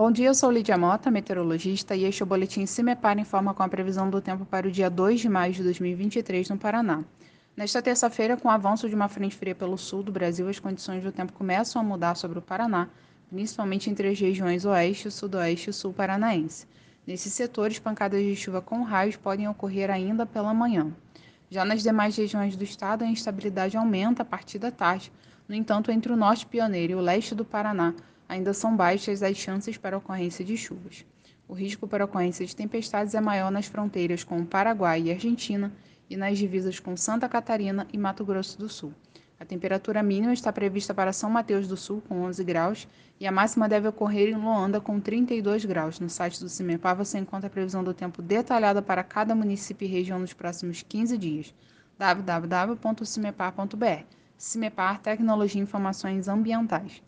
Bom 0.00 0.10
dia, 0.10 0.28
eu 0.28 0.34
sou 0.34 0.50
Lídia 0.50 0.78
Mota, 0.78 1.10
meteorologista, 1.10 1.94
e 1.94 2.04
este 2.04 2.22
é 2.22 2.24
o 2.24 2.26
Boletim 2.26 2.64
CIMEPAR 2.64 3.18
informa 3.18 3.52
com 3.52 3.62
a 3.62 3.68
previsão 3.68 4.08
do 4.08 4.18
tempo 4.18 4.46
para 4.46 4.66
o 4.66 4.70
dia 4.70 4.88
2 4.88 5.20
de 5.20 5.28
maio 5.28 5.52
de 5.52 5.62
2023 5.62 6.48
no 6.48 6.56
Paraná. 6.56 7.04
Nesta 7.54 7.82
terça-feira, 7.82 8.34
com 8.34 8.48
o 8.48 8.50
avanço 8.50 8.88
de 8.88 8.94
uma 8.94 9.10
frente 9.10 9.36
fria 9.36 9.54
pelo 9.54 9.76
sul 9.76 10.02
do 10.02 10.10
Brasil, 10.10 10.48
as 10.48 10.58
condições 10.58 11.02
do 11.02 11.12
tempo 11.12 11.34
começam 11.34 11.82
a 11.82 11.84
mudar 11.84 12.14
sobre 12.14 12.38
o 12.38 12.40
Paraná, 12.40 12.88
principalmente 13.28 13.90
entre 13.90 14.08
as 14.08 14.18
regiões 14.18 14.64
oeste, 14.64 15.10
sudoeste 15.10 15.68
e 15.68 15.72
sul 15.74 15.92
paranaense. 15.92 16.66
Nesses 17.06 17.34
setores, 17.34 17.78
pancadas 17.78 18.22
de 18.22 18.34
chuva 18.34 18.62
com 18.62 18.82
raios 18.82 19.16
podem 19.16 19.48
ocorrer 19.48 19.90
ainda 19.90 20.24
pela 20.24 20.54
manhã. 20.54 20.90
Já 21.50 21.62
nas 21.62 21.82
demais 21.82 22.16
regiões 22.16 22.56
do 22.56 22.64
estado, 22.64 23.04
a 23.04 23.06
instabilidade 23.06 23.76
aumenta 23.76 24.22
a 24.22 24.24
partir 24.24 24.58
da 24.58 24.70
tarde. 24.70 25.12
No 25.46 25.54
entanto, 25.54 25.92
entre 25.92 26.10
o 26.10 26.16
norte 26.16 26.46
pioneiro 26.46 26.94
e 26.94 26.96
o 26.96 27.00
leste 27.00 27.34
do 27.34 27.44
Paraná, 27.44 27.92
ainda 28.30 28.54
são 28.54 28.76
baixas 28.76 29.24
as 29.24 29.36
chances 29.36 29.76
para 29.76 29.98
ocorrência 29.98 30.44
de 30.44 30.56
chuvas. 30.56 31.04
O 31.48 31.52
risco 31.52 31.88
para 31.88 32.04
ocorrência 32.04 32.46
de 32.46 32.54
tempestades 32.54 33.12
é 33.12 33.20
maior 33.20 33.50
nas 33.50 33.66
fronteiras 33.66 34.22
com 34.22 34.38
o 34.38 34.46
Paraguai 34.46 35.02
e 35.02 35.10
Argentina 35.10 35.72
e 36.08 36.16
nas 36.16 36.38
divisas 36.38 36.78
com 36.78 36.96
Santa 36.96 37.28
Catarina 37.28 37.88
e 37.92 37.98
Mato 37.98 38.24
Grosso 38.24 38.56
do 38.56 38.68
Sul. 38.68 38.94
A 39.40 39.44
temperatura 39.44 40.00
mínima 40.00 40.32
está 40.32 40.52
prevista 40.52 40.94
para 40.94 41.12
São 41.12 41.28
Mateus 41.28 41.66
do 41.66 41.76
Sul, 41.76 42.04
com 42.08 42.20
11 42.20 42.44
graus, 42.44 42.86
e 43.18 43.26
a 43.26 43.32
máxima 43.32 43.68
deve 43.68 43.88
ocorrer 43.88 44.28
em 44.28 44.36
Loanda, 44.36 44.80
com 44.80 45.00
32 45.00 45.64
graus. 45.64 45.98
No 45.98 46.08
site 46.08 46.38
do 46.38 46.48
CIMEPAR 46.48 46.94
você 46.94 47.18
encontra 47.18 47.48
a 47.48 47.50
previsão 47.50 47.82
do 47.82 47.92
tempo 47.92 48.22
detalhada 48.22 48.80
para 48.80 49.02
cada 49.02 49.34
município 49.34 49.86
e 49.86 49.90
região 49.90 50.20
nos 50.20 50.32
próximos 50.32 50.82
15 50.82 51.18
dias. 51.18 51.52
www.cimepar.br 51.98 54.04
CIMEPAR 54.38 55.00
Tecnologia 55.00 55.60
e 55.60 55.64
Informações 55.64 56.28
Ambientais. 56.28 57.02